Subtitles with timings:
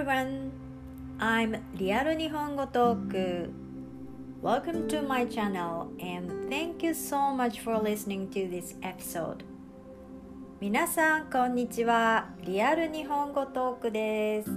[0.00, 0.50] everyone.
[1.18, 3.50] I'm リアル日本語トーク
[4.42, 9.44] Welcome to my channel and thank you so much for listening to this episode.
[10.58, 12.30] 皆さんこんにちは。
[12.44, 14.50] リアル日本語トークです。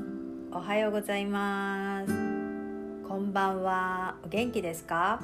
[0.53, 2.13] おはようございます。
[3.05, 4.15] こんばんは。
[4.23, 5.19] お元気ですか？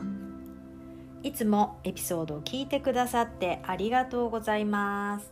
[1.23, 5.31] いつもエピソードを聞いてくださってありがとうございます。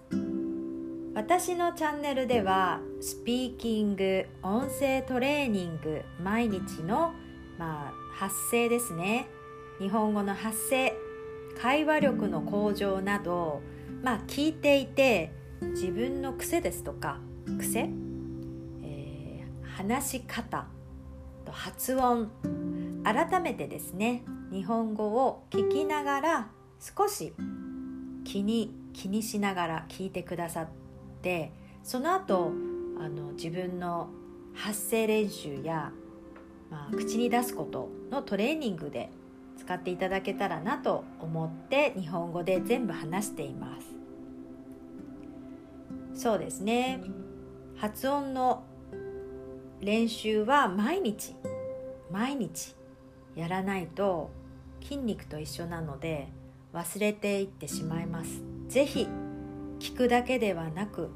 [1.17, 7.11] 私のチャンネルではスピーキング音声トレーニング毎日の、
[7.57, 9.27] まあ、発声ですね。
[9.79, 10.93] 日本語の発声
[11.59, 13.63] 会話力の向上など、
[14.03, 17.17] まあ、聞いていて自分の癖ですとか
[17.57, 17.89] 癖、
[18.83, 20.67] えー、話し方
[21.45, 22.29] と発音
[23.03, 26.47] 改めてですね日本語を聞きながら
[26.79, 27.33] 少し
[28.23, 30.86] 気に気にしながら聞いてくださって
[31.21, 31.51] て
[31.83, 32.51] その後
[32.99, 34.09] あの自分の
[34.53, 35.91] 発声練習や、
[36.69, 39.09] まあ、口に出すことのトレーニングで
[39.57, 43.87] 使っていただけたらなと思って日本語で全部話しています。
[46.21, 47.01] そうですね。
[47.77, 48.63] 発音の
[49.81, 51.35] 練習は毎日
[52.11, 52.75] 毎日
[53.35, 54.31] やらないと
[54.81, 56.29] 筋肉と一緒なので
[56.73, 58.41] 忘れていってしまいます。
[58.67, 59.26] 是非
[59.79, 61.09] 聞くだけではなく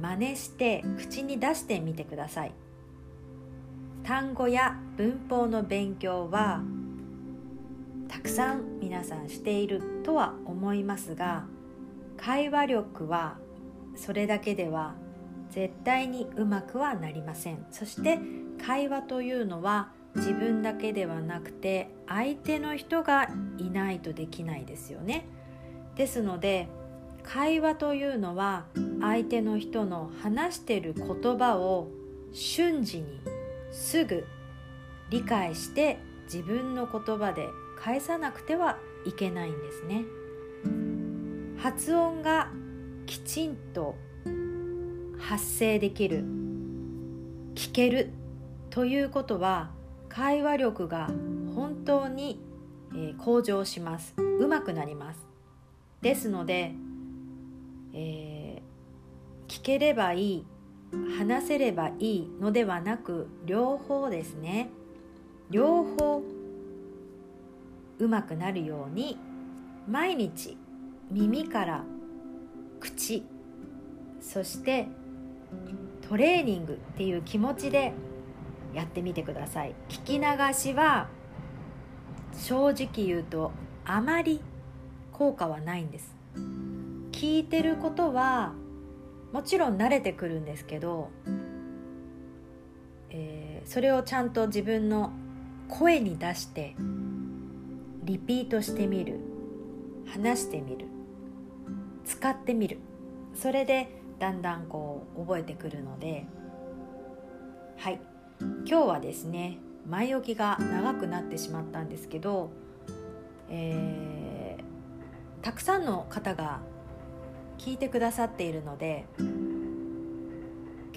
[0.00, 2.52] 真似して口に出してみてください。
[4.04, 6.62] 単語や文法の勉強は
[8.08, 11.44] たくさん皆さんしているとは思いますが
[12.16, 13.36] 会話力は
[13.96, 14.94] それだけでは
[15.50, 17.66] 絶対にうまくはなりません。
[17.70, 18.18] そして
[18.64, 25.26] 会話というのは自分だけではなくて相手の人がいないとできないですよね。
[25.96, 26.68] ですので
[27.28, 28.64] 会話というのは
[29.02, 31.88] 相手の人の話してる言葉を
[32.32, 33.20] 瞬時に
[33.70, 34.26] すぐ
[35.10, 40.04] 理解して自分の言葉で返さなくてはいけないんですね。
[41.58, 42.50] 発音が
[43.04, 43.94] きちんと
[45.18, 46.24] 発声できる
[47.54, 48.10] 聞ける
[48.70, 49.70] ということは
[50.08, 51.10] 会話力が
[51.54, 52.40] 本当に
[53.18, 54.14] 向上します。
[54.16, 55.26] うまくなります。
[56.00, 56.72] ですので
[58.00, 60.46] えー、聞ければいい
[61.18, 64.70] 話せればいいのではなく両方ですね。
[65.50, 66.22] 両方
[67.98, 69.18] うまくなるように
[69.88, 70.56] 毎日
[71.10, 71.84] 耳から
[72.78, 73.24] 口
[74.20, 74.86] そして
[76.08, 77.92] トレーニングっていう気持ちで
[78.72, 79.74] やってみてください。
[79.88, 81.08] 聞き流しは
[82.34, 83.50] 正直言うと
[83.84, 84.40] あまり
[85.12, 86.14] 効果はないんです。
[87.18, 88.52] 聞いてることは
[89.32, 91.10] もちろん慣れてくるんですけど、
[93.10, 95.10] えー、それをちゃんと自分の
[95.68, 96.76] 声に出して
[98.04, 99.18] リピートしてみる
[100.06, 100.86] 話してみる
[102.04, 102.78] 使ってみる。
[103.34, 106.24] それでだんだんこう覚えてくるので
[107.78, 108.00] はい。
[108.64, 109.58] 今日はですね
[109.88, 112.50] 前置きが長くなってしまったんですけど、
[113.50, 116.60] えー、たくさんの方が
[117.58, 119.04] 聞いてくださっているので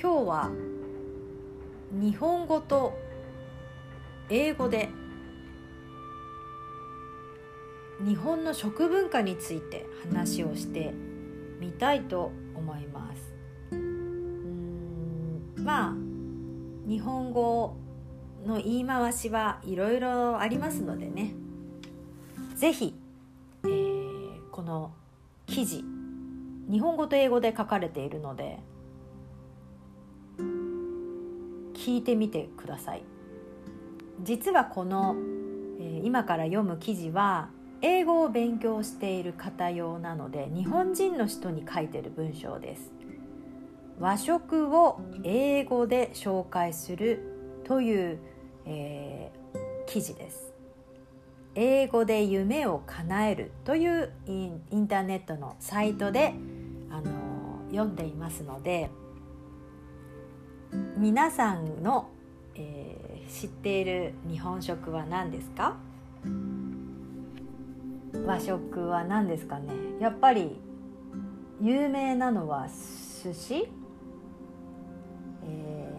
[0.01, 0.51] 今日は
[1.91, 2.97] 日本語と
[4.29, 4.89] 英語で
[7.99, 10.93] 日本の食文化について話をして
[11.59, 13.33] みたいと思います。
[13.71, 15.93] うんまあ
[16.87, 17.75] 日本語
[18.45, 21.33] の言い回しはいろいろありますのでね。
[22.55, 22.95] 是非、
[23.63, 24.91] えー、この
[25.45, 25.83] 記事
[26.71, 28.59] 日本語と英語で書かれているので
[31.73, 33.03] 聞いてみてください。
[34.23, 35.15] 実はこの、
[35.79, 37.49] えー、今から読む記事は
[37.81, 42.91] 英語を勉強している方用なので日本人の人に書いてる文章です。
[43.99, 48.19] 和食を英語で紹介するという、
[48.65, 50.53] えー、記事です。
[51.55, 56.33] 英語で夢を叶えるというインターネットのサイトで
[56.91, 57.11] あの
[57.71, 58.89] 読んでいますので
[60.97, 62.09] 皆さんの、
[62.55, 65.77] えー、知っている日本食は何ですか？
[68.25, 69.73] 和食は何ですかね？
[69.99, 70.59] やっぱり
[71.61, 73.69] 有名なのは寿司、
[75.43, 75.93] え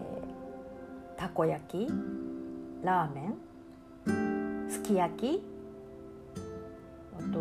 [1.15, 1.87] ー、たこ焼き？
[2.83, 3.31] ラーメ
[4.67, 4.69] ン？
[4.69, 5.43] すき焼き？
[7.17, 7.39] あと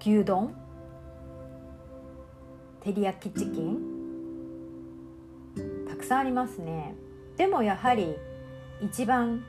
[0.00, 0.54] 牛丼？
[2.84, 3.78] 照り焼きチキン？
[5.88, 6.96] たくさんありますね。
[7.36, 8.16] でもやはり
[8.80, 9.44] 一番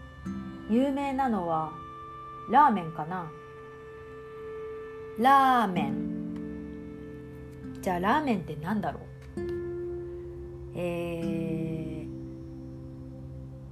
[0.69, 1.71] 有名なのは
[2.51, 3.31] ラーメンかな。
[5.17, 6.13] ラーメン。
[7.81, 9.03] じゃあラーメンって何だろう？
[10.75, 12.05] え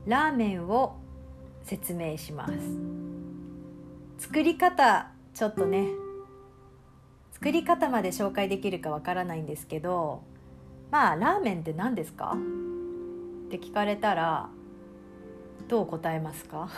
[0.07, 0.95] ー、ラーメンを
[1.63, 2.53] 説明します。
[4.17, 5.87] 作り方ちょっとね
[7.41, 10.21] 作り方まで紹介できるかわからないんですけど
[10.91, 12.35] まあラーメンって何ですか？
[13.47, 14.49] って聞かれたら
[15.67, 16.69] どう答えますか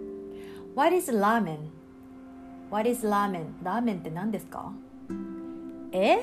[0.74, 1.58] ?What is ramen?
[2.70, 3.46] What is ramen?
[3.62, 4.72] ラーメンって何ですか？
[5.92, 6.20] え？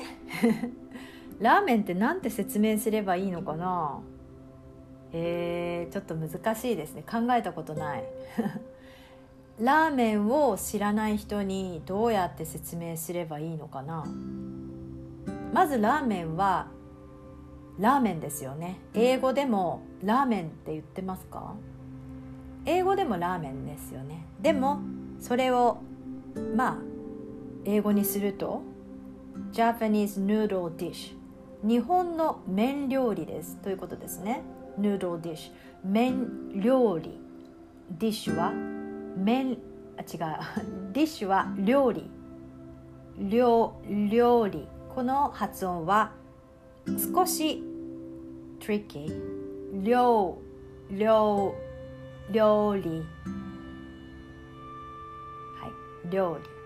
[1.38, 4.00] ラーメンって何て説明すればいいのかな？
[5.12, 8.04] えー、ちょっと難しいですね考えたことない
[9.60, 14.06] ラーメンを知らない人にどうやって説明すればいいのかな？
[15.52, 16.68] まずラーメンは
[17.78, 18.78] ラーメンですよね。
[18.94, 21.54] 英語でもラーメンって言ってますか？
[22.64, 24.24] 英語でもラーメンですよね。
[24.40, 24.80] でも
[25.20, 25.82] それを
[26.56, 26.78] まあ
[27.66, 28.62] 英語にすると
[29.52, 31.14] Japanese noodle dish
[31.62, 33.56] 日本の麺料理です。
[33.56, 34.40] ということですね。
[34.80, 35.52] Noodle dish
[35.84, 37.20] 麺料理。
[37.90, 38.52] ディッシュは
[39.16, 39.58] 麺
[39.96, 40.92] あ違う。
[40.92, 42.10] ディッシュは料理。
[43.18, 43.80] 料
[44.10, 44.66] 料理。
[44.94, 46.12] この発音は
[47.14, 47.62] 少し
[48.58, 49.12] tricky
[49.82, 50.38] 料
[50.90, 51.54] 料
[52.30, 53.02] 料理。
[55.60, 55.68] は
[56.06, 56.60] い料理。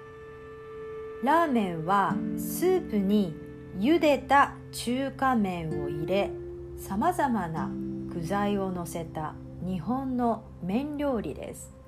[1.26, 3.34] ラーメンはスープに
[3.78, 6.30] 茹でた中華麺を入れ
[6.76, 7.70] さまざまな
[8.12, 9.34] 具材をのせた
[9.66, 11.83] 日本の麺料理です。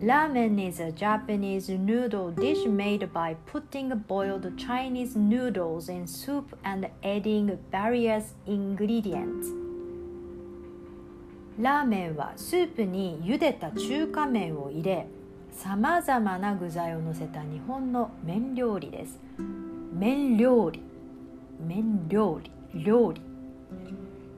[0.00, 6.88] Ramen is a Japanese noodle dish made by putting boiled Chinese noodles in soup and
[7.02, 9.48] adding various ingredients.
[11.60, 15.08] ラーメンはスープに茹でた中華麺を入れ
[15.50, 19.18] さまざまな具材をのせた日本の麺料理です
[19.92, 20.80] 麺料理
[21.60, 23.20] 麺料理料理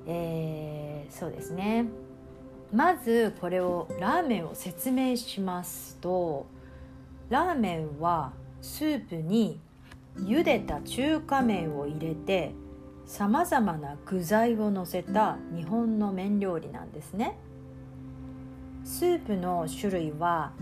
[0.07, 1.87] えー、そうですね
[2.73, 6.47] まずこれをラーメンを説明しますと
[7.29, 9.61] ラーメンはスープに
[10.17, 12.53] 茹でた中華麺を入れて
[13.07, 17.37] さまざまな具材をのせた日本の麺料理なんですね。
[18.85, 20.53] スープの種類は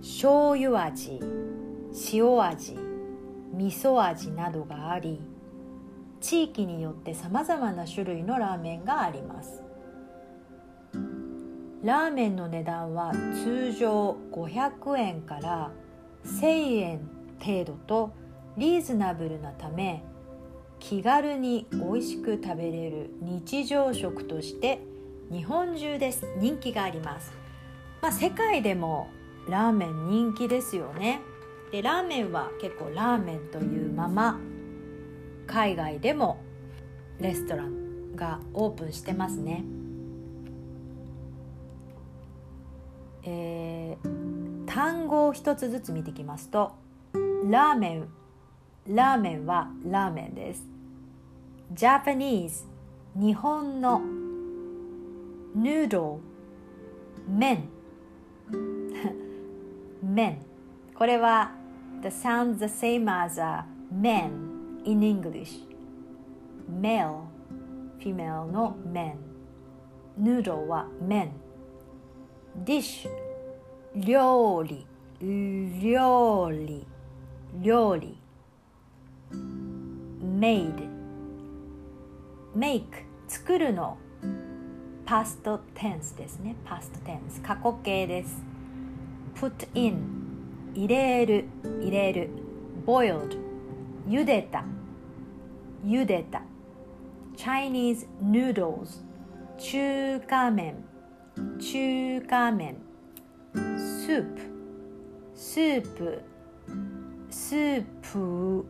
[0.00, 1.20] 醤油味
[2.12, 2.78] 塩味
[3.54, 5.20] 味噌味などがあり
[6.20, 9.61] 地域によってさまざまな種類のラーメンがあります。
[11.82, 13.12] ラーメンの値段は
[13.44, 15.72] 通常500円から
[16.24, 17.00] 1000円
[17.44, 18.12] 程度と
[18.56, 20.04] リーズナブルなため
[20.78, 24.80] 気軽に美味しく食べれる日常食として
[25.30, 26.26] 日本中です。
[26.38, 27.32] 人気があります、
[28.00, 29.08] まあ、世界でも
[29.48, 31.20] ラーメン人気ですよね。
[31.72, 34.38] でラーメンは結構ラーメンというまま
[35.48, 36.40] 海外でも
[37.18, 39.64] レストランがオープンしてますね。
[43.24, 46.72] えー、単語を一つずつ見ていきますと
[47.44, 48.08] ラーメン
[48.88, 50.66] ラーメンはラーメンです。
[51.72, 52.64] ジャパニーズ
[53.14, 54.00] 日本の
[55.54, 56.20] ヌード
[57.28, 57.68] ルメン。
[60.02, 60.38] メン
[60.94, 61.52] これは
[62.02, 63.64] the sounds the same as a
[63.94, 64.30] man
[64.84, 65.64] in English
[66.68, 67.20] male
[68.00, 69.16] female のメ
[70.18, 71.41] ンヌードルはメン
[72.56, 73.08] dish
[73.94, 74.86] 料理。
[75.20, 76.86] 料理。
[77.60, 78.18] 料理。
[80.22, 80.88] made
[82.56, 82.82] make
[83.28, 83.96] 作るの。
[85.04, 86.56] パストテンスですね。
[86.64, 88.42] パストテンス過去形です。
[89.34, 91.46] put in 入れる。
[91.80, 92.30] 入れる。
[92.86, 93.38] boiled
[94.06, 94.64] 茹でた。
[95.84, 96.42] 茹でた。
[97.36, 99.02] Chinese noodles
[99.58, 100.91] 中華麺。
[101.58, 102.76] 中華麺。
[103.54, 104.40] スープ。
[105.34, 106.22] スープ。
[107.30, 108.66] スープ。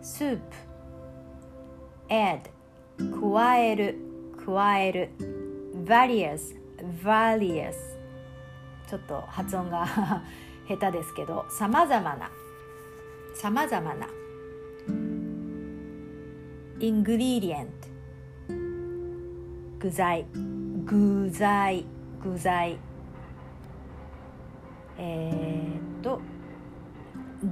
[0.00, 0.42] スープ。
[2.08, 2.40] add
[2.98, 3.98] 加える。
[4.44, 5.10] 加える。
[5.84, 6.56] various
[7.02, 7.74] various
[8.88, 9.86] ちょっと発音が
[10.68, 12.30] 下手ですけどさまざまな。
[13.34, 14.06] さまざまな。
[16.78, 17.68] ingredient
[19.78, 20.24] 具材。
[20.84, 21.95] 具材。
[22.26, 22.76] 具材
[24.98, 26.20] えー、っと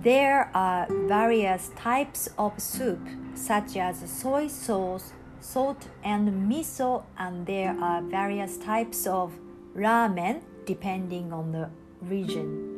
[0.03, 2.99] There are various types of soup
[3.37, 9.31] such as soy sauce, salt and miso and there are various types of
[9.77, 11.69] ramen depending on the
[12.03, 12.75] region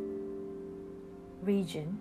[1.45, 1.99] region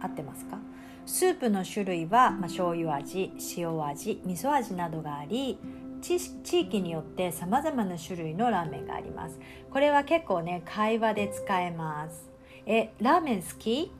[0.00, 0.58] 合ってますか
[1.04, 5.58] スープの種類は、まあ、醤油味塩味味噌味などがあり
[6.02, 9.38] 地域によってさまざまな種類のラーメンがあります。
[9.70, 12.28] これは結構ね会話で使えます。
[12.66, 13.92] えラーメン好き？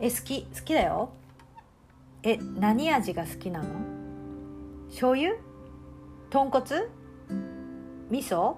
[0.00, 1.10] え好き好きだよ。
[2.22, 3.68] え何味が好きなの？
[4.88, 5.36] 醤油？
[6.30, 6.64] 豚骨？
[8.10, 8.56] 味噌？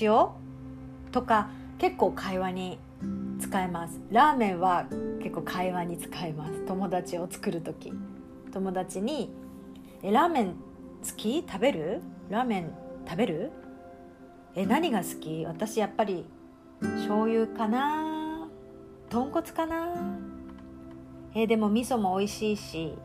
[0.00, 0.28] 塩？
[1.12, 2.78] とか結構会話に
[3.40, 4.00] 使えます。
[4.10, 4.86] ラーメンは
[5.20, 6.64] 結構会話に使います。
[6.66, 7.92] 友達を作る時。
[8.52, 9.30] 友達に
[10.02, 10.54] 「えラーメン
[11.06, 11.44] 好き？
[11.46, 12.00] 食べる？
[12.28, 12.72] ラーメン？
[13.06, 13.52] 食べる？
[14.54, 15.44] え何が好き？
[15.46, 16.26] 私やっぱり
[16.80, 18.48] 醤油かな？
[19.08, 19.94] 豚骨かな？
[21.34, 22.98] えでも味噌も美味しいし。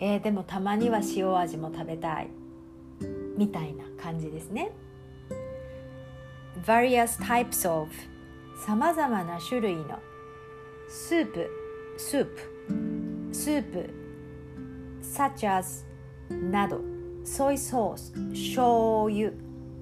[0.00, 2.28] えでもたまには塩味も食べたい。
[3.36, 4.72] みたいな感じですね。
[6.64, 7.88] various types of
[8.66, 9.98] さまざまな種類の
[10.88, 11.50] スープ
[11.96, 12.40] スープ
[13.32, 13.90] スープ。
[15.02, 15.84] such as
[16.50, 16.80] など。
[17.24, 19.32] ソイソース醤油。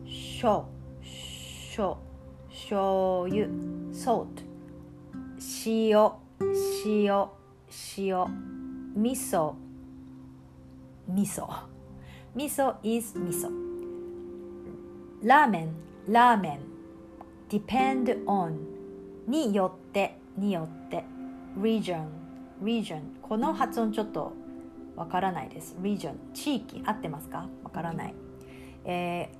[0.04, 0.66] 醤
[1.02, 1.98] 醤
[2.48, 3.48] 醤油。
[3.92, 4.26] salt
[5.66, 6.12] 塩
[6.84, 7.28] 塩
[7.98, 8.26] 塩。
[8.94, 9.54] 味噌。
[11.08, 11.48] 味噌。
[12.34, 13.50] 味噌 is 味噌。
[15.22, 15.68] ラーメン。
[16.08, 16.60] ラーメン。
[17.48, 18.56] depend on
[19.26, 21.04] によってによって。
[21.58, 22.06] region
[22.62, 24.32] region この発音ちょっと
[24.96, 28.14] わからないです region 地域合ってますかわからない、
[28.84, 29.30] え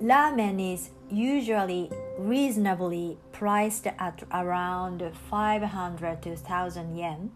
[0.00, 7.30] ー、ラーメン is usually reasonably priced at around 500 to 1000 yen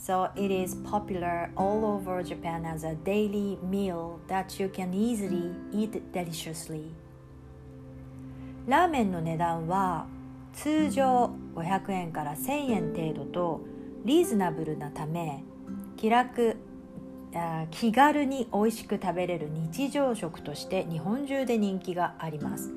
[0.00, 5.52] So it is popular all over Japan as a daily meal that you can easily
[5.72, 6.94] eat deliciously.
[8.66, 10.06] ラーメンの値段は
[10.54, 13.60] 通常500円から1000円程度と
[14.06, 15.44] リーズナブルなため
[16.00, 16.56] 気楽
[17.70, 22.70] 気軽に美味しく食べれる日常食として日本中で人気があります。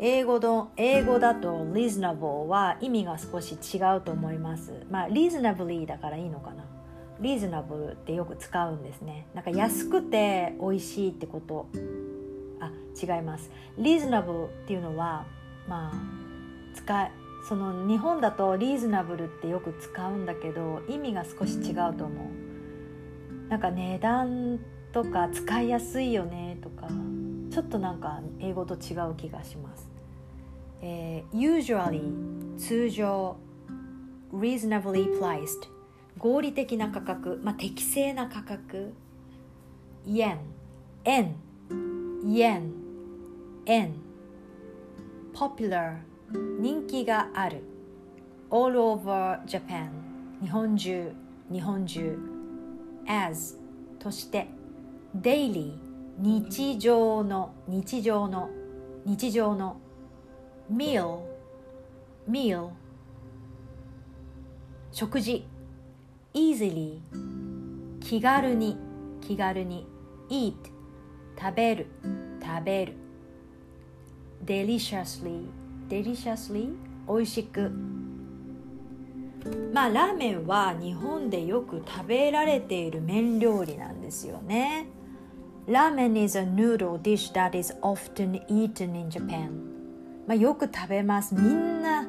[0.00, 4.84] 英語の英語だと reasonable は意味が少し違うと思います。
[4.90, 6.64] まあ reasonably だからいいのかな。
[7.20, 9.28] reasonable ってよく使うんですね。
[9.32, 11.68] なんか安くて美味しいってこと。
[12.60, 13.48] あ違います。
[13.78, 15.24] reasonable っていうのは
[15.68, 17.12] まあ使い
[17.48, 23.48] その日本だとリーズナブルってよく使うんだけど意味が少し違うと思う。
[23.48, 24.58] なんか値段
[24.92, 26.88] とか使いやすいよねとか
[27.50, 29.88] ちょっとなんか英語と違う気がします、
[30.80, 33.36] えー、usually 通常
[34.32, 35.68] reasonably priced
[36.18, 38.94] 合理的な価格、まあ、適正な価格。
[40.06, 40.36] yen
[41.04, 41.34] n
[42.24, 42.72] yen
[43.66, 43.94] n
[45.32, 45.96] popular
[46.32, 47.62] 人気がある
[48.50, 49.88] all over Japan
[50.40, 51.12] 日本中
[51.50, 52.18] 日本中
[53.06, 53.58] as
[53.98, 54.48] として
[55.20, 55.74] daily
[56.18, 58.48] 日常の日常の
[59.04, 59.76] 日常の
[60.72, 61.20] meal
[62.28, 62.70] meal
[64.92, 65.46] 食事
[66.32, 67.00] easily
[68.00, 68.76] 気軽に
[69.20, 69.86] 気軽に
[70.30, 70.54] eat
[71.38, 71.86] 食べる
[72.40, 72.94] 食べる
[74.44, 76.70] deliciously deliciously
[77.08, 77.70] 美味しく。
[79.72, 84.86] まあラーメンは日本でよく食べられている麺料理なんですよね。
[85.66, 89.50] Ramen is a noodle dish that is often eaten in Japan
[90.26, 91.34] まあよく食べます。
[91.34, 92.06] みんな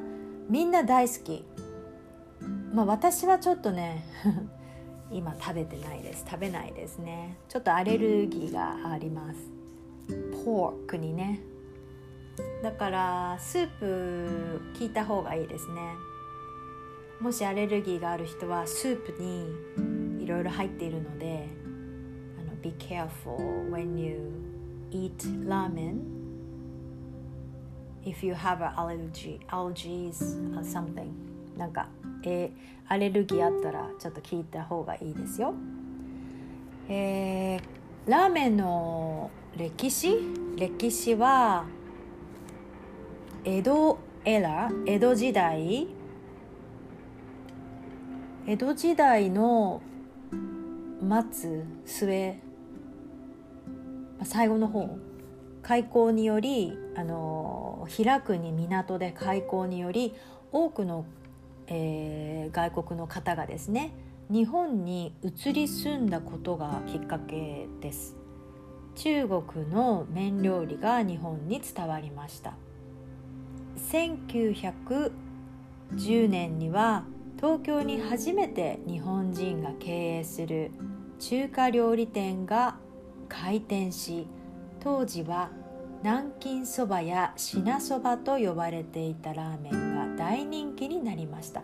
[0.48, 1.44] みんな大好き。
[2.72, 4.04] まあ私はちょっとね
[5.10, 6.24] 今食べてないです。
[6.28, 7.36] 食べないですね。
[7.48, 9.38] ちょっとアレルギーがあります。
[10.44, 11.40] ポークにね。
[12.62, 15.80] だからスープ聞いた方がいいですね。
[17.20, 21.48] もしアレルギーがある人はスープにいろいろ入っているので
[22.38, 24.30] あの Be careful when you
[24.90, 25.16] eat
[25.46, 26.00] ramen.
[28.04, 30.22] If you have an allergy allergies
[30.56, 31.10] or something.
[31.56, 31.88] なんか、
[32.22, 32.52] え、
[32.86, 35.54] アレルギーあったらちょっと聞いた方がいいですよ。
[36.88, 37.60] えー、
[38.06, 40.18] ラーメンの歴史？
[40.56, 41.64] 歴史は
[43.48, 45.86] 江戸エラ江戸時代。
[48.44, 49.80] 江戸時代の
[51.30, 52.40] 末末
[54.24, 54.98] 最後の方。
[55.62, 60.12] 開港によりあの開くに港で開港により
[60.50, 61.04] 多くの、
[61.68, 63.92] えー、外国の方がですね
[64.28, 68.16] 日本に移り住んだことがきっかけです。
[68.96, 72.54] 中国の麺料理が日本に伝わりました。
[73.76, 77.04] 1910年には
[77.36, 80.70] 東京に初めて日本人が経営する
[81.18, 82.76] 中華料理店が
[83.28, 84.26] 開店し
[84.80, 85.50] 当時は
[86.02, 91.62] 南京そばや品そばと呼ばれていたラーメンが大人気になりました。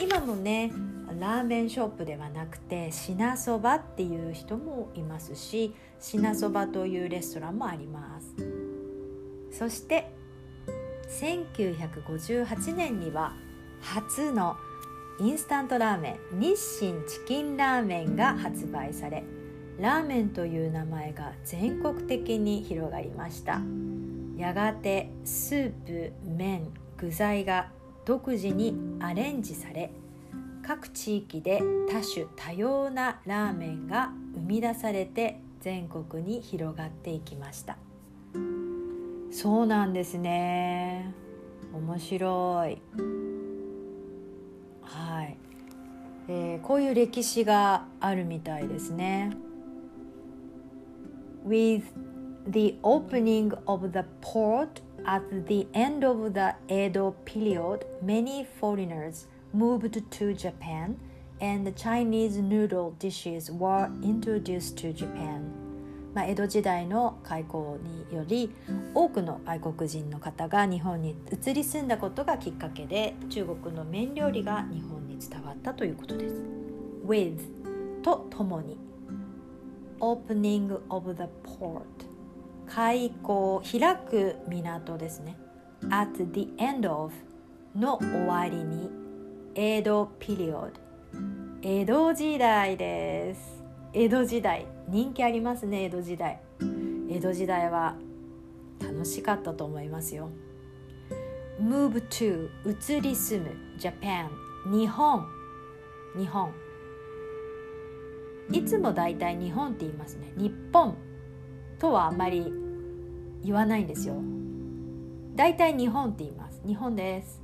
[0.00, 0.72] 今もね
[1.20, 8.34] ラーメンショップではなくて品そばっていう人もいますし品そばというレストランもあります。
[9.50, 10.10] そして
[11.20, 13.34] 1958年には
[13.80, 14.56] 初の
[15.20, 19.22] インスタントラーメン日清チキンラーメンが発売され
[19.78, 23.60] ラーメンという名前が全国的に広がりました。
[24.36, 27.68] やがてスープ麺具材が
[28.04, 29.92] 独自にアレンジされ
[30.66, 37.76] 各地域で多種多様なラーメンが生み出されて全国に広がっていきました。
[39.32, 41.10] そうなんですね
[41.72, 42.82] 面白い
[44.82, 45.38] はい、
[46.28, 49.30] えー、こういう歴史があるみたいですね
[51.48, 51.82] With
[52.46, 60.02] the opening of the port at the end of the Edo period many foreigners moved
[60.10, 60.98] to Japan
[61.40, 65.61] and Chinese noodle dishes were introduced to Japan
[66.14, 67.78] まあ、江戸時代の開港
[68.10, 68.54] により
[68.94, 76.34] 多くの外国人の方が日本に移り住んだことがきっかけで中国の麺料理が日本に伝わったということです。
[77.06, 77.38] with
[78.02, 78.78] とともに
[80.00, 81.82] opening of the port
[82.66, 85.36] 開港開く港ですね。
[85.90, 87.12] At the end of
[87.74, 88.90] の終わりに
[89.54, 90.70] 江戸ピリオド
[91.62, 93.61] 江戸時代です。
[93.94, 96.40] 江戸時代人気ありますね江戸時代。
[97.10, 97.94] 江戸時代は
[98.80, 100.30] 楽しかったと思いますよ。
[101.60, 104.28] Move to 移り住む Japan
[104.70, 105.26] 日本。
[106.16, 106.54] 日本。
[108.50, 110.32] いつもだいたい日本って言いますね。
[110.38, 110.96] 日本。
[111.78, 112.50] とはあんまり
[113.44, 114.14] 言わないんですよ。
[115.34, 116.62] だいたい日本って言います。
[116.66, 117.42] 日本です。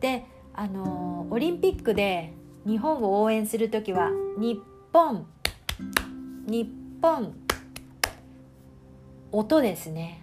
[0.00, 2.32] であのオリンピックで
[2.66, 4.58] 日本を応援する時は日
[4.94, 5.26] 本
[6.46, 6.68] 日
[7.02, 7.34] 本
[9.32, 10.22] 音ですね。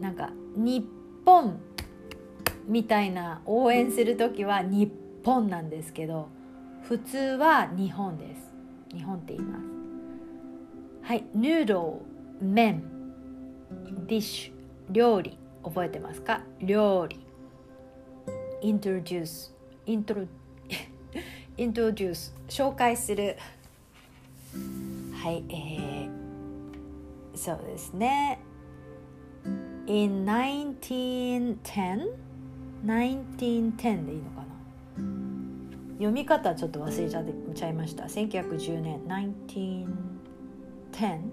[0.00, 0.84] なんか日
[1.24, 1.60] 本
[2.66, 4.90] みたいな応援する時は日
[5.24, 6.28] 本なんですけど
[6.82, 8.54] 普通は日本です。
[8.94, 9.64] 日本って言います。
[11.02, 12.00] はいヌード
[12.40, 12.82] ル麺。
[14.06, 14.92] ディッシュ。
[14.92, 15.38] 料理。
[15.64, 16.42] 覚えてますか？
[16.60, 17.18] 料理。
[18.62, 19.52] introduce
[19.86, 20.26] intro
[21.58, 23.36] introduce 紹介する。
[25.13, 26.09] はいえー、
[27.35, 28.39] そうですね
[29.87, 32.15] in 1910
[32.85, 34.45] 1910でいいのかな
[35.93, 38.99] 読み方ちょっと忘れちゃちゃいました1910年
[40.91, 41.31] 1910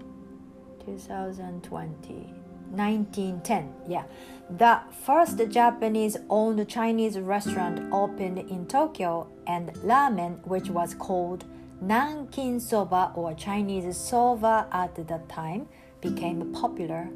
[0.85, 2.39] 2020
[2.75, 4.03] 1910 yeah
[4.51, 11.45] the first japanese owned chinese restaurant opened in tokyo and ramen which was called
[11.82, 15.66] nankin soba or chinese soba at that time
[16.00, 17.08] became popular.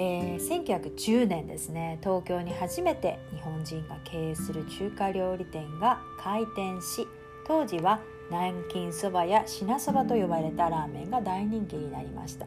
[0.00, 7.08] えー、1910年ですね東京に初めて日本人が経営する中華料理店が開店し
[7.44, 7.98] 当時は
[8.30, 12.46] 南京そばや品そばと呼ばれたラーメンが大人気になりました。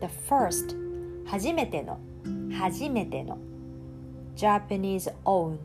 [0.00, 0.76] The first
[1.26, 1.98] 初めての
[2.58, 3.38] 初めての
[4.36, 5.58] Japanese owned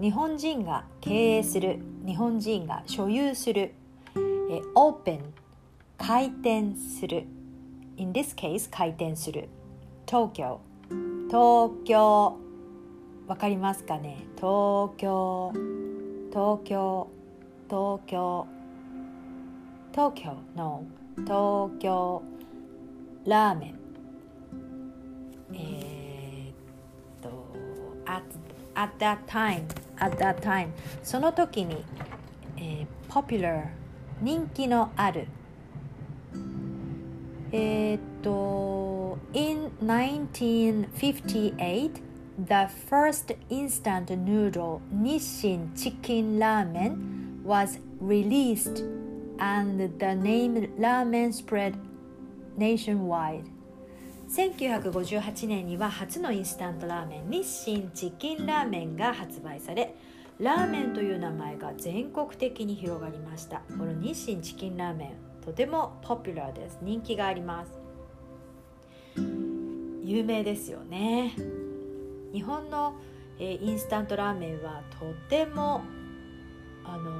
[0.00, 3.74] 日本人が経営する日本人が所有する
[4.74, 5.20] open
[5.98, 7.26] 開店する。
[7.96, 9.48] In this case 開店する。
[10.06, 10.60] 東京
[11.28, 12.36] 東京
[13.26, 14.18] わかりますかね？
[14.36, 15.52] 東京
[16.30, 17.08] 東京
[17.68, 18.46] 東京
[19.92, 20.84] 東京の。
[21.14, 22.22] 東京
[23.26, 23.78] ラーメン。
[25.54, 26.54] えー、っ
[27.20, 27.30] と
[28.06, 28.22] at,
[28.74, 29.66] at that time
[29.98, 30.68] at that time
[31.02, 31.84] その時に、
[32.56, 33.66] えー、popular
[34.22, 35.26] 人気のある
[37.50, 41.90] えー、っと in 1958
[42.38, 48.84] the first instant noodle Nissin chicken ramen was released
[49.40, 51.74] and the name ramen spread
[52.56, 53.46] nationwide
[54.28, 59.96] 1958年には初のインスタントラーメン日清チキンラーメンが発売され
[60.42, 63.62] ラーメンという名前が全国的に広がりました。
[63.78, 66.78] この日清チキンラーメンとてもポピュラーです。
[66.82, 67.70] 人気があります。
[70.02, 71.36] 有名ですよね。
[72.32, 72.96] 日本の、
[73.38, 75.84] えー、インスタントラーメンはとても
[76.84, 77.12] あの、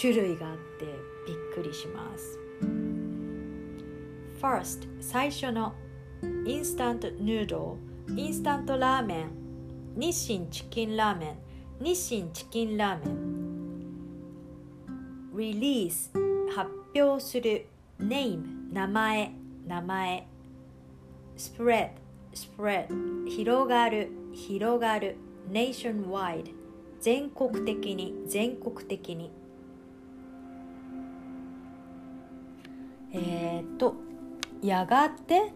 [0.00, 0.84] 種類があって
[1.26, 2.38] びっくりします。
[4.40, 5.74] First 最初の
[6.46, 9.30] インスタントヌードルインスタントラーメン
[9.96, 11.47] 日清チキンラーメン。
[11.80, 13.36] 日清チキンラーメン
[15.36, 16.10] リリース
[16.52, 17.66] 発表する
[18.00, 19.30] name 名前
[19.64, 20.26] 名前
[21.36, 21.90] spread
[22.34, 22.88] spread
[23.28, 25.18] 広がる広がる
[25.52, 26.52] nationwide
[27.00, 29.30] 全国的に全国的に
[33.12, 33.94] えー、っと
[34.60, 35.52] やがて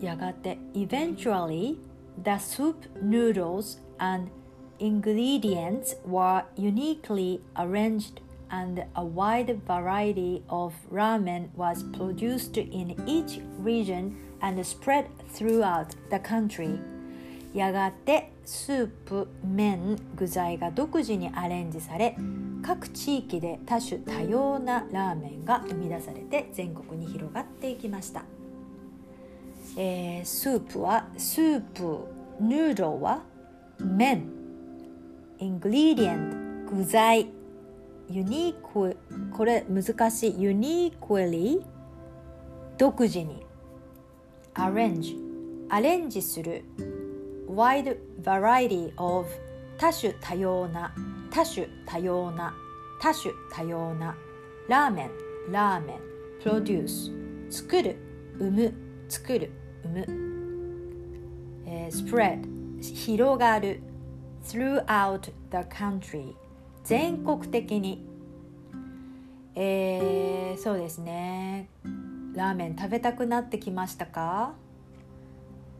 [0.00, 1.76] やがて eventually
[2.24, 4.30] the soup noodles and
[4.80, 14.16] ingredients were uniquely arranged and a wide variety of ramen was produced in each region
[14.42, 16.80] and spread throughout the country
[17.54, 22.16] やがてスープ麺具材が独自にアレンジされ
[22.62, 28.22] 各地域で多種多様なラーメンが生み出されて全国に広がっていきました、
[29.76, 32.06] えー、スープはスープ
[32.40, 33.22] ヌードルは
[33.80, 34.39] 麺
[35.40, 37.30] ingredient 具材。
[38.10, 38.98] unique
[39.34, 40.42] これ難しい。
[40.42, 41.64] uniquely
[42.76, 43.46] 独自に。
[44.52, 45.16] arrange
[45.70, 46.66] アレンジする。
[47.48, 49.26] wide variety of
[49.78, 50.92] 多種多様な。
[51.30, 52.54] 多種多様な。
[53.00, 54.14] 多種多様な。
[54.68, 55.10] ラーメン。
[55.50, 55.96] ラーメン。
[56.42, 57.96] produce 作る。
[58.38, 58.74] 生む。
[59.08, 59.50] 作る。
[59.84, 60.06] 生む、
[61.64, 63.80] えー、spread 広がる。
[64.44, 66.34] Throughout the country
[66.84, 68.06] 全国的に。
[69.54, 71.68] えー、そうですね。
[72.34, 74.54] ラーメン食べたくなってきましたか？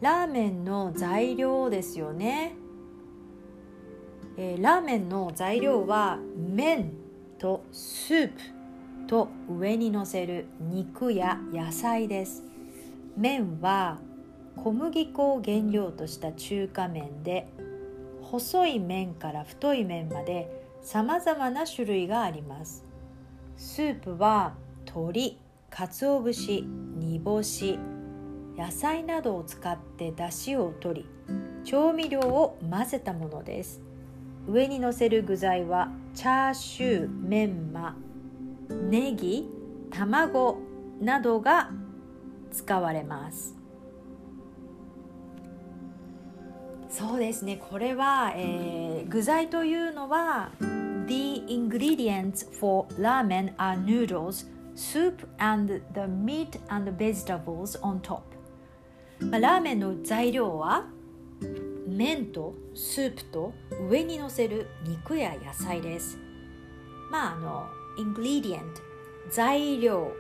[0.00, 2.54] ラーメンの材料ですよね、
[4.36, 6.92] えー、ラーメンの材料は麺
[7.38, 8.34] とスープ
[9.06, 12.42] と上にのせる肉や野菜です。
[13.16, 13.98] 麺は
[14.56, 17.48] 小麦粉を原料とした中華麺で
[18.30, 22.84] 細い麺から太い麺までさまざまな種類があります。
[23.56, 24.54] スープは
[24.86, 25.36] 鶏、
[25.68, 27.78] 鰹節、煮干し、
[28.56, 31.08] 野菜などを使って出汁を取り
[31.64, 33.80] 調味料を混ぜたものです。
[34.46, 37.96] 上にのせる具材はチャーシューメンマ
[38.88, 39.48] ネギ
[39.90, 40.58] 卵
[41.00, 41.70] などが
[42.52, 43.59] 使われます。
[46.90, 50.50] そうですねこれは、えー、具材というのは
[51.06, 58.20] The ingredients for ramen are noodles soup and the meat and vegetables on top
[59.20, 60.86] まあ、ラーメンの材料は
[61.86, 63.52] 麺とスープと
[63.90, 66.18] 上にのせる肉や野菜です。
[67.10, 67.66] まああの、
[67.98, 68.66] ingredient、
[69.30, 70.12] 材料。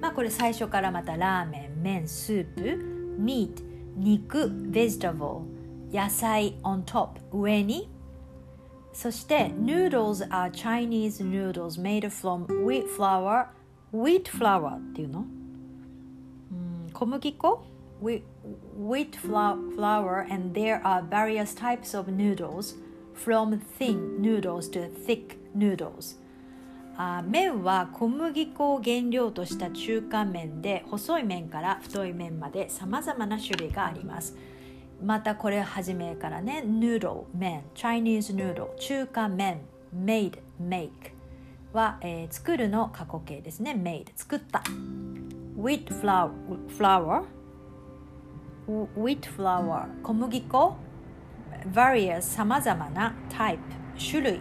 [0.00, 2.76] まあこれ最初からまたラーメン、麺、スープ、
[3.18, 3.62] meat、
[3.97, 7.89] 肉、ベジタブル、野菜 on top 上に
[8.93, 13.47] そして noodles are Chinese noodles made from wheat flour
[13.93, 15.25] wheat flour っていうの
[16.93, 17.63] 小麦粉
[18.01, 22.75] wheat flour and there are various types of noodles
[23.13, 26.17] from thin noodles to thick noodles
[26.98, 34.36] あ麺は小麦粉を原料とした中華麺で細い麺から太い麺までさまざまな種類があります。
[35.04, 39.60] またこれ初めからねヌードル麺 Chinese noodle 中華麺
[39.94, 40.90] made make
[41.72, 43.72] は、えー、作るの過去形ですね。
[43.72, 44.62] made 作った。
[45.58, 46.30] wheat flour,
[46.78, 47.24] flour
[48.96, 50.76] wheat flour 小麦粉
[51.72, 53.58] various さまざまな type
[53.98, 54.40] 種類。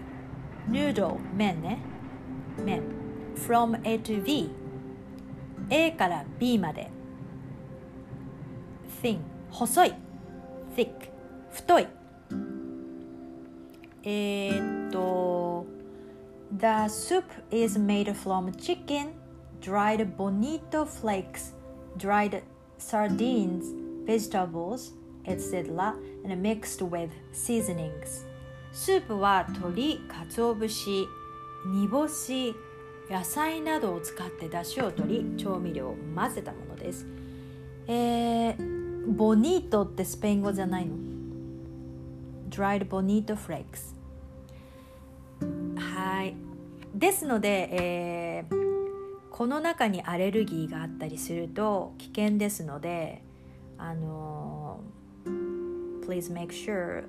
[0.69, 1.94] noodle 麺ね。
[2.63, 2.83] 麺
[3.35, 4.49] from A to B
[5.69, 6.89] A から B まで
[9.01, 9.93] thin 細い
[10.75, 10.91] thick
[11.51, 11.87] 太い
[14.03, 15.65] えー、っと
[16.57, 19.25] The soup is made from chicken
[19.65, 21.53] dried bonito flakes,
[21.97, 22.43] dried
[22.77, 23.73] sardines,
[24.05, 24.91] vegetables,
[25.25, 25.95] etc.
[26.23, 28.25] and mixed with seasonings.
[28.71, 31.07] スープは鶏、鰹節、
[31.65, 32.55] 煮干し、
[33.09, 37.05] 野菜などを使って出汁を取り調味料を混ぜたものです。
[37.87, 40.95] えー、ボニートってスペイン語じゃないの
[42.49, 43.95] ？Dried bonito flakes
[45.77, 46.35] はい。
[46.93, 48.55] ですので、えー、
[49.29, 53.21] この中にアレルギーがあったりすると危険ですので
[53.77, 54.79] あの
[56.07, 57.03] please make sure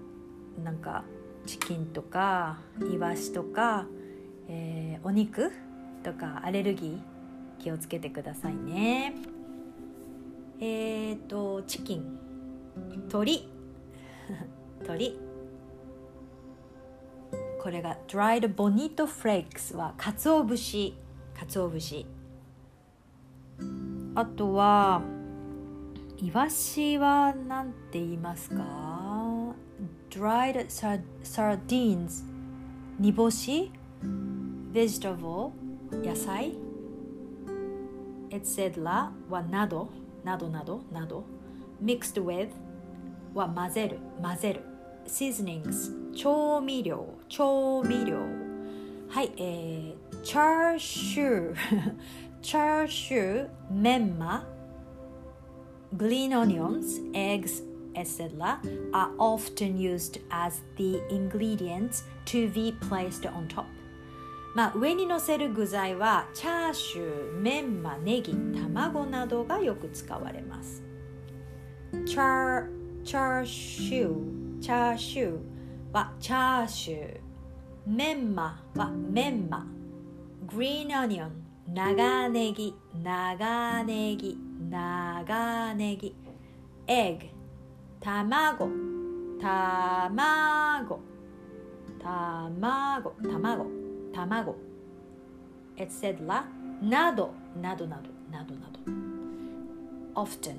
[0.63, 1.05] なんか
[1.47, 2.59] チキンとか
[2.93, 3.87] イワシとか、
[4.49, 5.53] えー、お肉
[6.03, 9.15] とかアレルギー気をつけてくださいね。
[10.61, 12.19] えっ、ー、とチキン。
[13.09, 13.49] 鶏
[14.81, 15.19] 鶏
[17.63, 20.95] これが dried bonito flakes は鰹節。
[21.35, 22.07] 鰹節。
[24.15, 25.03] あとは
[26.19, 28.65] イワシは何て言いますか
[30.09, 30.67] ？dried
[31.23, 32.25] sardines
[32.99, 33.71] 煮干し？
[34.76, 35.52] vegetable
[36.04, 36.54] 野菜
[38.30, 38.82] etc
[39.30, 39.90] はなど
[40.24, 41.26] などなどなど
[41.84, 42.50] mixed with
[43.34, 44.62] は混ぜる混ぜる
[45.08, 48.18] seasonings 調味料調味料
[49.10, 51.96] はいえー、チャーシュー
[52.42, 54.48] チャーシューメンマ
[55.98, 57.64] green onions, eggs,
[57.96, 58.58] etc.
[58.94, 63.66] are often used as the ingredients to be placed on top.
[64.57, 70.83] まあ、上にのせる具材はチャーシュー、メンマ、ネギ、卵などがよく使われます。
[72.07, 72.67] チャー
[73.05, 75.39] チャーシュー、チャーシュー
[75.93, 77.21] はチャーシュー、
[77.85, 79.67] メンマはメンマ、
[80.47, 81.33] グリーンオニオン、
[81.75, 84.39] 長ネギ、長ネギ、
[84.71, 86.17] 長ネギ
[86.87, 87.27] エッグ
[88.01, 88.71] 卵
[89.39, 90.99] 卵
[91.99, 93.86] 卵卵
[94.17, 94.57] 卵。
[95.77, 96.19] Etc
[96.83, 98.79] などなどなどなどなど
[100.15, 100.57] often.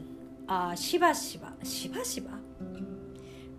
[0.48, 2.32] あしばしばしばしば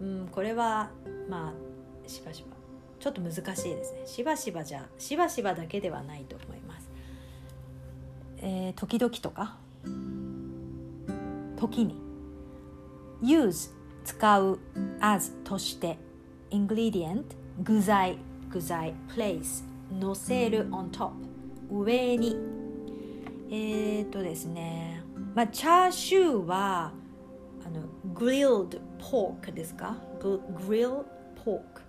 [0.01, 0.91] うんこれは
[1.29, 2.57] まあしばしば
[2.99, 4.07] ちょっと難しいですね。
[4.07, 6.91] しばしばじゃしばしばだけではないと思います。
[8.39, 9.59] えー、時々とか？
[11.57, 11.95] 時に。
[13.23, 13.71] use
[14.05, 14.59] 使う
[15.01, 15.99] as として。
[16.51, 17.25] ingredient
[17.63, 18.19] 具材。
[18.51, 18.95] 具材。
[19.15, 21.11] place のせる on top
[21.71, 22.37] 上に。
[23.51, 25.03] え、っとですね。
[25.35, 26.93] まあチャーシューは
[27.65, 27.83] あの
[28.15, 28.79] grilled
[29.55, 29.97] ですか？
[30.21, 30.41] グ
[30.75, 30.89] リル
[31.45, 31.83] ポーク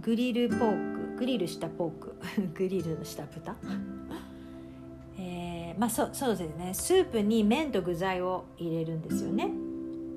[0.00, 1.16] グリルポーク。
[1.18, 2.14] グリルしたポーク。
[2.54, 3.54] グリルした豚？
[5.18, 6.72] えー、まあそ,そうですね。
[6.72, 9.50] スープに麺と具材を入れるんですよね。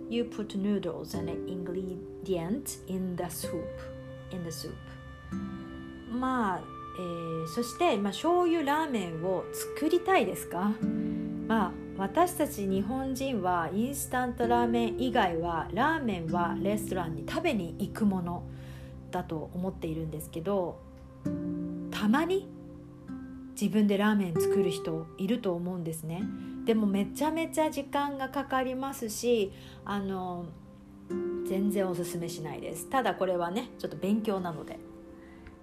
[0.10, 3.63] You put noodles and ingredients in the soup.
[4.32, 4.71] In the soup.
[6.13, 6.62] まあ、
[6.97, 10.71] えー、そして、まあ、醤油ラーメンを作りたいですか？
[11.47, 18.43] まあ私たち日本人はインスタントラーメン以外はラーメンはレストランに食べに行くもの
[19.12, 20.80] だと思っているんですけど
[21.91, 22.49] たまに
[23.60, 26.23] 自分でラーメン作る人いると思うんですね。
[26.65, 29.52] でもめちゃめちゃ時間がかかりますし
[29.86, 30.45] あの
[31.45, 32.89] 全然おすすめしないです。
[32.89, 34.80] ただこれはねちょっと勉強なので。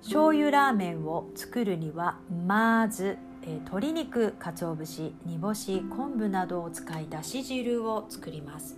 [0.03, 8.77] 醤油ラーメンを作るにはまず、えー、鶏肉鰹節煮干し昆布などを使いだし汁を作ります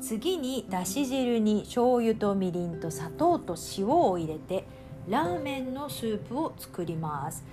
[0.00, 4.64] 次にだし汁に醤油とみりんと砂糖と塩を入れて
[5.08, 7.44] ラーメンのスープを作ります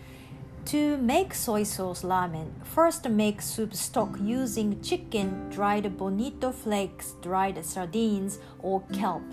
[0.65, 7.63] To make soy sauce ramen, first make soup stock using chicken, dried bonito flakes, dried
[7.65, 9.23] sardines, or kelp.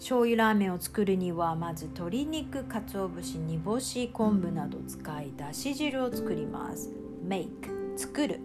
[0.00, 6.90] 醤油ラーメンを作るにはまず鶏肉、鰹節、煮干し、昆布など使いだし汁を作ります。
[7.22, 8.40] make 作る。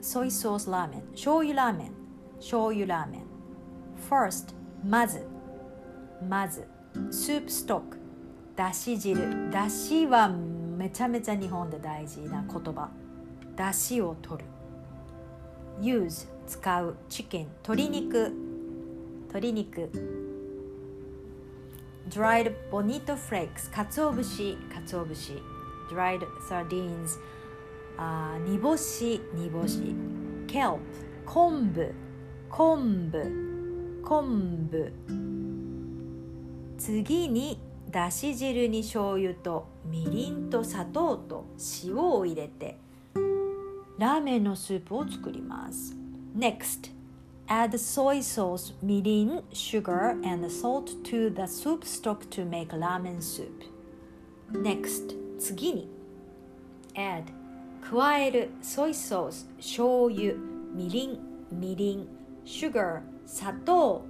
[0.00, 1.92] Soy sauce ラーメン醤油ラーメン。
[2.38, 3.22] 醤油ラーメン。
[4.08, 4.54] First
[4.86, 5.26] まず。
[6.28, 6.64] まず。
[7.10, 7.82] Soup stock
[8.54, 9.50] だし汁。
[9.50, 12.88] だしはめちゃめちゃ日本で大事な言葉。
[13.56, 14.48] だしを取る。
[15.80, 16.96] Use 使う。
[17.08, 17.48] チキン。
[17.64, 18.32] 鶏肉。
[19.26, 20.29] 鶏肉。
[22.10, 25.40] Dried bonito flakes かつお節かつお節
[25.90, 27.18] dried sardines
[27.96, 29.94] あ煮干し煮干し
[30.48, 30.78] kelp
[31.24, 31.94] 昆布
[32.50, 34.92] 昆布昆布
[36.76, 41.46] 次にだし汁に醤油とみりんと砂糖と
[41.84, 42.76] 塩を入れて
[43.98, 45.94] ラーメンのスープを作ります
[46.36, 46.99] Next.
[47.52, 53.64] Add soy sauce, みりん sugar, and salt to the soup stock to make ramen soup.
[54.52, 55.88] Next 次に
[56.94, 57.24] Add
[57.82, 60.36] 加える soy sauce 醤油
[60.72, 61.18] みりん
[61.50, 62.06] みりん
[62.44, 64.04] sugar 砂糖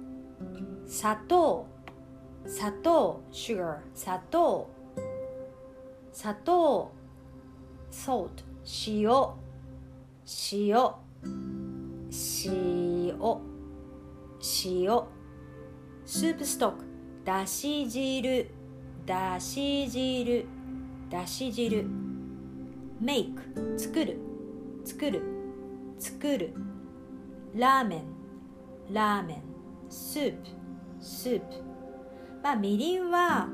[0.85, 1.65] 砂糖
[2.45, 4.67] 砂糖 sugar 砂糖
[6.13, 6.91] 砂糖
[7.89, 8.43] salt
[8.85, 9.33] 塩
[10.51, 11.60] 塩
[12.11, 13.17] 塩。
[14.65, 15.01] 塩。
[16.05, 16.83] スープストック。
[17.23, 18.51] だし汁。
[19.05, 20.45] だし汁。
[21.09, 21.85] だし汁。
[22.99, 23.79] メイク。
[23.79, 24.17] 作る。
[24.83, 25.21] 作る。
[25.99, 26.53] 作る。
[27.55, 28.03] ラーメン。
[28.91, 29.41] ラーメン。
[29.89, 30.49] スープ。
[30.99, 31.45] スープ。
[32.43, 33.47] まあみりんは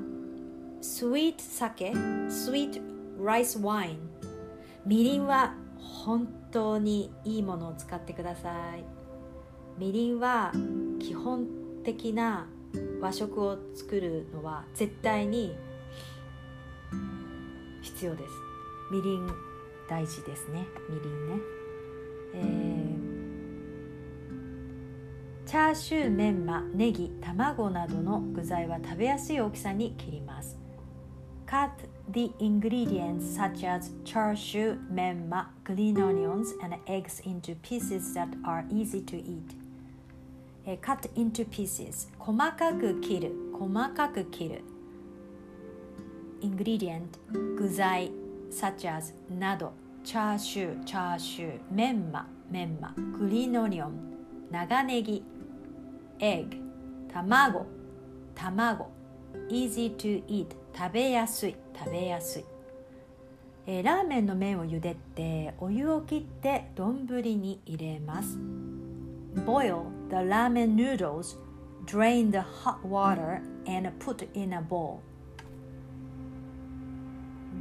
[0.82, 1.94] スイート酒。
[2.28, 4.00] スイートライスワイン。
[4.84, 8.84] みりんは本当にいいものを使ってください。
[9.78, 10.52] みりんは
[11.00, 11.46] 基本
[11.84, 12.48] 的な
[13.00, 15.56] 和食を作るのは絶対に
[17.82, 18.34] 必要です。
[18.92, 19.28] みりん
[19.90, 20.66] 大事ですね。
[20.90, 21.36] みりんね、
[22.36, 30.58] えー、チャーシューメンマネギ卵などの具材は食べやすい大きさに切ります。
[31.46, 31.70] Cut
[32.10, 38.66] the ingredients such as char siu, memma, green onions, and eggs into pieces that are
[38.72, 39.56] easy to eat.
[40.82, 44.64] cut into pieces 細かく切る細かく切る
[46.42, 47.08] ingredient
[47.58, 48.12] 具材
[48.52, 49.72] such as など
[50.04, 53.94] チャーシューチャーシューメンマメンマグリーンオニオン
[54.52, 55.24] 長ネギ
[56.20, 56.62] egg
[57.14, 57.66] 卵
[58.36, 58.92] 卵
[59.50, 62.46] easy to eat 食べやすい食べやすい、
[63.68, 68.38] えー、ラーメンの麺を茹でてお湯を切って丼に入れます
[69.46, 71.38] Boil the ramen noodles
[71.86, 75.00] drain the hot water and put in a bowl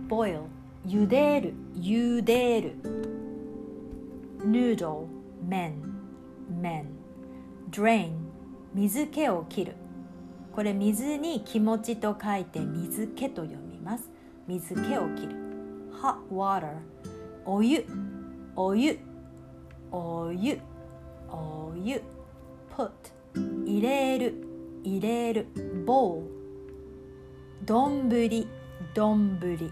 [0.08, 0.44] boil
[0.86, 2.76] 茹でる茹でる
[4.44, 5.06] noodle
[5.46, 5.82] 麺
[6.48, 6.86] 麺
[7.70, 8.12] drain
[8.72, 9.74] 水気を切る
[10.52, 14.10] これ水に気持ちと書いて水気と読みます。
[14.46, 15.46] 水気を切る。
[16.02, 16.76] hot water
[17.44, 17.86] お湯
[18.54, 18.98] お湯
[19.90, 20.58] お湯
[21.28, 22.02] お湯,
[22.76, 22.90] put
[23.64, 24.34] 入れる
[24.84, 25.46] 入れる
[25.86, 26.22] bowl
[27.64, 28.46] どんぶり
[28.94, 29.70] どんぶり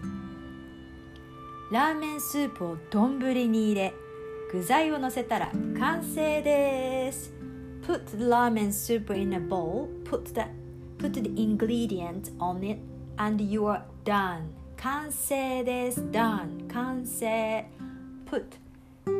[1.71, 3.93] ラーメンスープをどんぶりに入れ
[4.51, 7.33] 具材をのせたら完成です
[7.85, 10.41] put the ラーメンスープ in a bowl put the,
[10.97, 12.79] put the ingredient on it
[13.17, 14.41] and you are done
[14.77, 15.99] 完成です。
[16.11, 17.65] done 完成。
[18.27, 18.43] put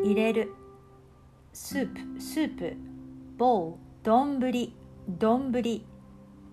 [0.03, 0.53] 入れる。
[1.51, 2.21] スープ。
[2.21, 2.77] スープ。
[3.35, 4.39] bowl 丼。
[5.07, 5.51] 丼。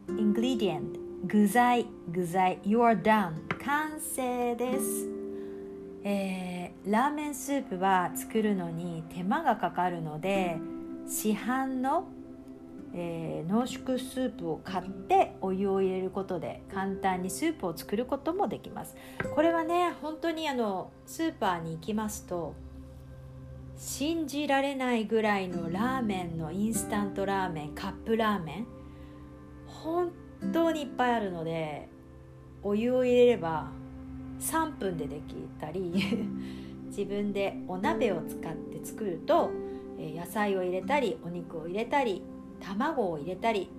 [0.08, 1.84] ingredient 具材。
[2.08, 2.58] 具材。
[2.64, 5.10] You are done 完成です。
[6.02, 10.56] えー、ラーメンスープは作るのに手間がかかるので
[11.06, 12.08] 市販の
[12.94, 18.96] えー、濃縮スープを買ってお湯を入れることで簡単にスープを作ることもできます。
[19.34, 22.54] これはね本当にあのスーパーに行きますと
[23.76, 28.66] 信じられないぐらいのラーメンのインスタントラーメンカップラーメン
[29.66, 30.12] 本
[30.52, 31.88] 当にいっぱいあるので
[32.62, 33.70] お湯を入れれば
[34.40, 35.92] 3分でできたり
[36.86, 39.50] 自分でお鍋を使って作ると
[39.98, 42.22] 野菜を入れたりお肉を入れたり
[42.62, 43.70] 卵を入れたり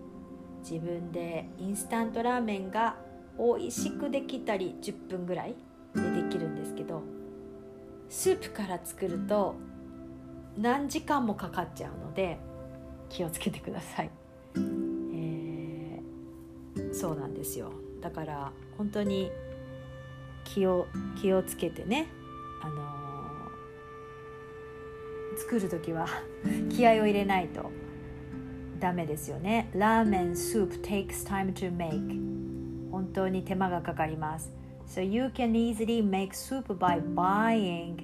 [0.61, 2.95] 自分でインスタントラーメンが
[3.37, 5.55] 美味しくできたり10分ぐらい
[5.95, 7.01] でできるんですけど
[8.09, 9.55] スープから作ると
[10.57, 12.37] 何時間もかかっちゃうので
[13.09, 14.11] 気をつけてください、
[14.55, 17.71] えー、そうなんですよ。
[18.01, 19.31] だから本当に
[20.43, 20.87] 気を
[21.19, 22.07] 気をつけてね
[22.61, 26.07] あのー、作る時は
[26.69, 27.71] 気合を入れないと
[28.83, 29.69] ダメですよね。
[29.73, 34.51] ラーメンスープ takes time to make 本当に手間がかかります。
[34.85, 38.03] So you can easily make soup by buying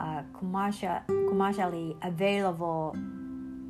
[0.00, 2.92] a commercial, commercially available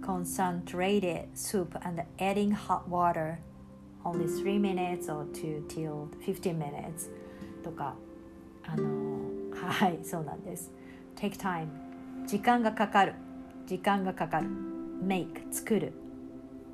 [0.01, 3.38] concentrated soup and adding hot water
[4.03, 7.11] only 3 minutes or 2 till 15 minutes
[7.62, 7.94] とか
[8.66, 9.20] あの
[9.55, 10.70] はいそうなんです
[11.16, 11.66] take time
[12.26, 13.12] 時間がかかる
[13.66, 14.46] 時間がかかる
[15.07, 15.92] make 作る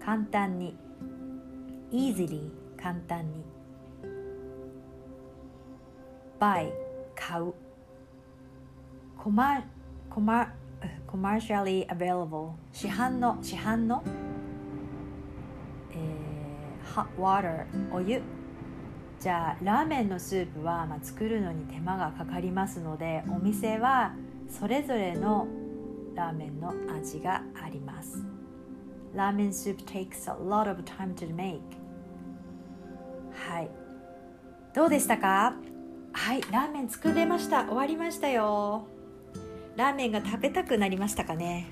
[0.04, 0.76] 簡単に。
[1.92, 3.44] easily 簡単に。
[6.38, 6.72] buy
[7.14, 7.52] 買う。
[11.06, 14.02] commercially available 市販の市販の、
[15.92, 18.22] えー、hot water お湯。
[19.20, 24.14] じゃあラーメンのスープは、まあ、作るのに手間がかかりますのでお店は
[24.48, 25.46] それぞれの
[26.14, 28.39] ラーメンの味があります。
[29.14, 31.60] Ramen soup takes a lot of time to make.
[33.32, 33.70] はい
[34.74, 35.54] どうでしたか？
[36.12, 37.64] はいラーメン作れました。
[37.64, 38.86] 終わりましたよ。
[39.76, 41.68] ラーメンが食べたくなりましたかね？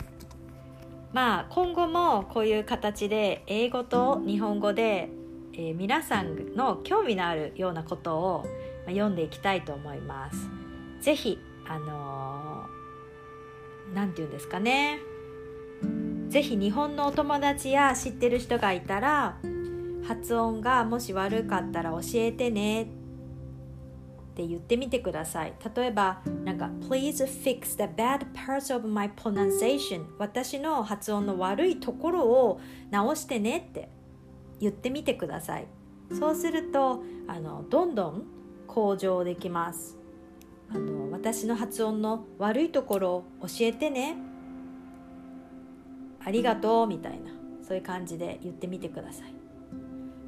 [1.12, 5.11] まあ今後もこういう形で英語と日本語で、
[5.53, 8.45] えー、皆さんの興味のあるようなことを、
[8.84, 10.49] まあ、読んでいきたいと思います。
[11.01, 12.66] 是非あの
[13.95, 15.01] 何、ー、て言うんですかね？
[16.30, 19.38] 是非日本のお友達や知ってる人がいたら
[20.06, 22.82] 発音がもし悪かったら教えてね。
[22.82, 22.86] っ
[24.38, 25.54] て言ってみてください。
[25.74, 32.60] 例えばなんか Please fix the bad parts of my pronunciation 私の発音の悪いところを
[32.90, 33.66] 直してね。
[33.70, 33.88] って
[34.60, 35.66] 言ってみてください。
[36.12, 38.24] そうするとあのどんどん
[38.66, 39.96] 向上できます。
[40.70, 44.27] あの私の発音の悪いところを教えてね。
[46.28, 47.30] ありがとうみたいな
[47.66, 49.32] そういう感じで言ってみてください。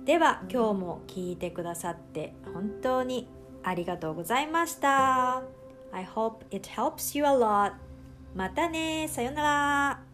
[0.07, 3.29] では今日も聞いてくださって本当に
[3.63, 5.43] ありがとうございました。
[5.93, 7.75] I hope it helps you a lot
[8.35, 10.10] またねさよなら。